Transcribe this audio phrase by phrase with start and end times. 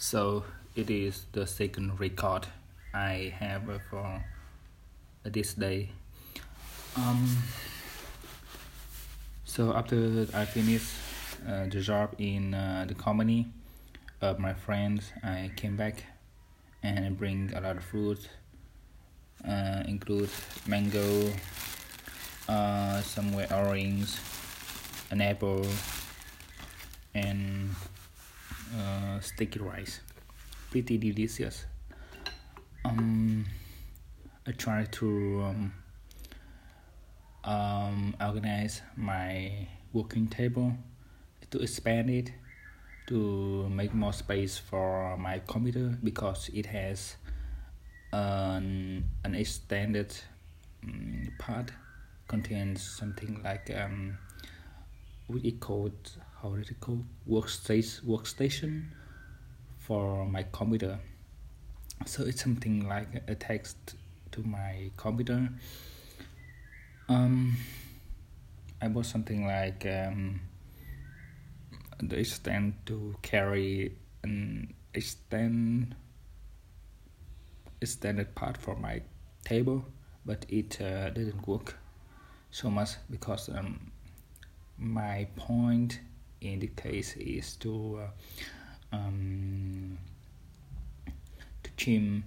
[0.00, 2.46] So it is the second record
[2.94, 4.24] I have for
[5.24, 5.90] this day.
[6.96, 7.36] Um,
[9.44, 10.84] so after I finish
[11.46, 13.52] uh, the job in uh, the company
[14.22, 16.02] of my friends, I came back
[16.82, 18.26] and bring a lot of fruit,
[19.46, 20.30] uh, include
[20.66, 21.30] mango,
[22.48, 24.16] uh, some orange,
[25.10, 25.66] an apple,
[27.12, 27.74] and
[29.22, 30.00] sticky rice.
[30.70, 31.66] Pretty delicious.
[32.84, 33.46] Um
[34.46, 35.72] I try to um,
[37.44, 40.72] um, organize my working table
[41.50, 42.32] to expand it
[43.06, 47.16] to make more space for my computer because it has
[48.12, 50.16] an, an extended
[50.82, 51.70] um, part
[52.26, 54.16] contains something like um,
[55.26, 55.60] what it?
[55.60, 56.80] Called how is it?
[56.80, 58.86] Called workstation workstation
[59.90, 61.00] for my computer.
[62.06, 63.96] So it's something like a text
[64.30, 65.48] to my computer.
[67.08, 67.56] Um
[68.80, 70.40] i bought something like um
[71.98, 75.96] the extend to carry an extend
[77.80, 79.02] extended part for my
[79.44, 79.84] table
[80.24, 81.76] but it uh, didn't work
[82.52, 83.90] so much because um,
[84.78, 85.98] my point
[86.40, 88.08] in the case is to uh,
[88.92, 89.98] um,
[91.62, 92.24] to chim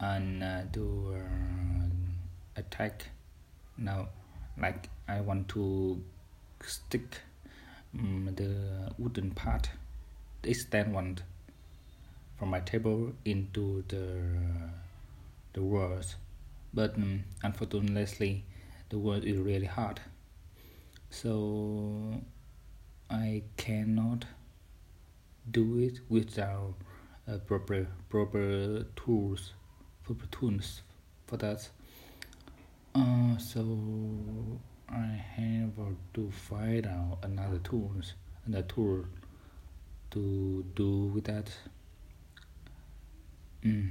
[0.00, 3.06] and uh, to uh, attack
[3.76, 4.08] now
[4.58, 6.02] like I want to
[6.64, 7.18] stick
[7.98, 9.70] um, the wooden part
[10.42, 11.18] the extend one
[12.38, 14.04] from my table into the
[15.52, 16.16] the walls.
[16.74, 18.44] But um, unfortunately
[18.88, 20.00] the wall is really hard.
[21.10, 22.20] So
[23.10, 24.24] I cannot
[25.50, 26.74] do it without
[27.28, 29.52] uh, proper proper tools
[30.04, 30.82] proper tools
[31.26, 31.68] for that.
[32.94, 35.72] Uh, so I have
[36.14, 38.14] to find out another tools
[38.44, 39.04] another tool
[40.10, 41.50] to do with that.
[43.64, 43.90] Mm,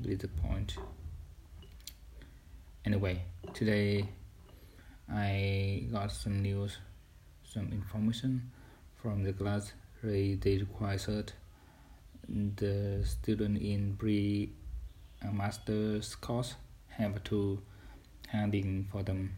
[0.00, 0.76] the point.
[2.84, 3.22] Anyway
[3.54, 4.08] today
[5.10, 6.78] I got some news
[7.44, 8.50] some information
[8.96, 9.72] from the class
[10.02, 11.32] they required
[12.28, 14.50] the student in pre
[15.32, 16.54] master's course
[16.88, 17.60] have to
[18.28, 19.34] handing for them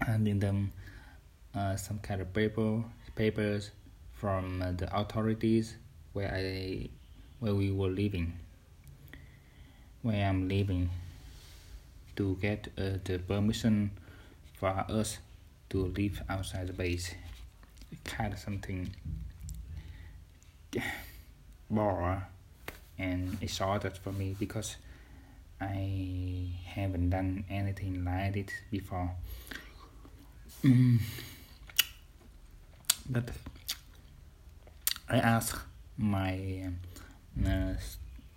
[0.00, 0.72] handing them
[1.54, 2.82] uh, some kind of paper
[3.14, 3.70] papers
[4.12, 5.76] from uh, the authorities
[6.14, 6.88] where I
[7.40, 8.32] where we were living
[10.02, 10.90] where I'm living
[12.16, 13.90] to get uh, the permission
[14.52, 15.18] for us
[15.70, 17.14] to live outside the base.
[18.04, 18.94] Kind of something
[21.70, 22.26] more
[22.98, 24.76] and it's that for me because
[25.60, 29.10] I haven't done anything like it before.
[30.62, 31.00] Mm.
[33.08, 33.30] But
[35.08, 35.60] I asked
[35.96, 36.70] my
[37.44, 37.74] uh,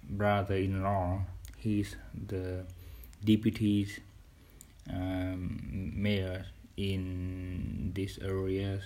[0.09, 1.21] brother-in-law,
[1.57, 2.65] he's the
[3.23, 3.87] deputy
[4.91, 6.45] um, mayor
[6.77, 8.83] in these areas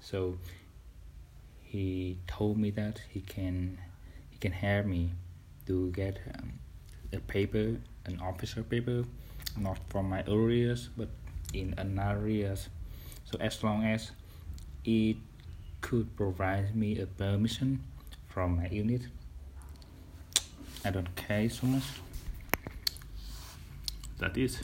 [0.00, 0.38] so
[1.70, 3.78] he told me that he can
[4.30, 5.12] he can help me
[5.66, 6.52] to get um,
[7.12, 7.76] a paper
[8.06, 9.04] an officer paper
[9.56, 11.08] not from my areas but
[11.54, 12.68] in another areas
[13.24, 14.10] so as long as
[14.84, 15.16] it
[15.80, 17.80] could provide me a permission
[18.28, 19.02] from my unit
[20.82, 21.84] I don't care so much.
[24.18, 24.62] That is